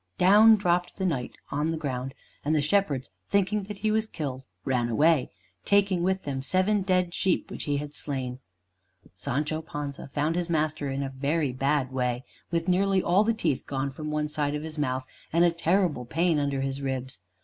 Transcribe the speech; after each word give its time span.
Down 0.17 0.55
dropped 0.55 0.97
the 0.97 1.05
Knight 1.05 1.33
on 1.51 1.69
the 1.69 1.77
ground, 1.77 2.15
and 2.43 2.55
the 2.55 2.59
shepherds 2.63 3.11
thinking 3.29 3.61
that 3.65 3.77
he 3.77 3.91
was 3.91 4.07
killed, 4.07 4.45
ran 4.65 4.89
away, 4.89 5.29
taking 5.63 6.01
with 6.01 6.23
them 6.23 6.41
seven 6.41 6.81
dead 6.81 7.13
sheep 7.13 7.51
which 7.51 7.65
he 7.65 7.77
had 7.77 7.93
slain. 7.93 8.39
Sancho 9.15 9.61
Panza 9.61 10.07
found 10.11 10.35
his 10.35 10.49
master 10.49 10.89
in 10.89 11.03
a 11.03 11.11
very 11.11 11.51
bad 11.53 11.91
way, 11.91 12.23
with 12.49 12.67
nearly 12.67 13.03
all 13.03 13.23
the 13.23 13.31
teeth 13.31 13.67
gone 13.67 13.91
from 13.91 14.09
one 14.09 14.27
side 14.27 14.55
of 14.55 14.63
his 14.63 14.75
mouth, 14.79 15.05
and 15.31 15.43
with 15.43 15.53
a 15.53 15.55
terrible 15.55 16.05
pain 16.05 16.39
under 16.39 16.61
his 16.61 16.81
ribs. 16.81 17.19